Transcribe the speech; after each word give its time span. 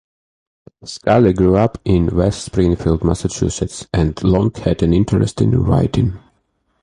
Scully 0.83 1.31
grew 1.31 1.57
up 1.57 1.77
in 1.85 2.07
West 2.17 2.43
Springfield, 2.45 3.03
Massachusetts 3.03 3.85
and 3.93 4.19
long 4.23 4.51
had 4.55 4.81
an 4.81 4.95
interest 4.95 5.41
in 5.41 5.51
writing. 5.51 6.17